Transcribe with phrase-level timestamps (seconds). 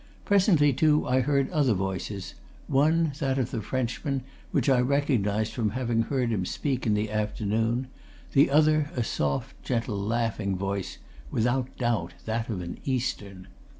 [0.25, 2.33] Presently, too, I heard other voices
[2.65, 7.11] one that of the Frenchman, which I recognised from having heard him speak in the
[7.11, 7.85] afternoon;
[8.33, 10.97] the other a soft, gentle, laughing voice
[11.29, 13.45] without doubt that of an Eastern.